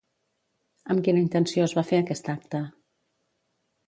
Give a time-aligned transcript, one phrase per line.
[0.95, 2.63] Amb quina intenció es va fer aquest acte?